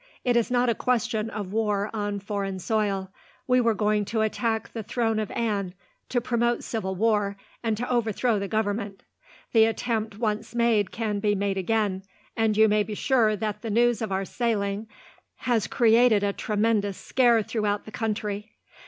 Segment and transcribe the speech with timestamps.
[0.23, 3.11] It is not a question of war on foreign soil.
[3.45, 5.75] We were going to attack the throne of Anne,
[6.09, 9.03] to promote civil war, and to overthrow the Government.
[9.53, 12.01] The attempt once made can be made again,
[12.35, 14.87] and you may be sure that the news of our sailing
[15.35, 18.53] has created a tremendous scare throughout the country.